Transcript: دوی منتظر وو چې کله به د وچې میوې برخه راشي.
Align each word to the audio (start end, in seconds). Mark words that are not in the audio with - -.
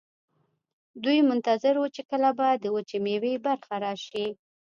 دوی 1.03 1.19
منتظر 1.29 1.73
وو 1.77 1.93
چې 1.95 2.01
کله 2.09 2.29
به 2.37 2.47
د 2.63 2.65
وچې 2.75 2.97
میوې 3.05 3.33
برخه 3.45 3.73
راشي. 3.83 4.25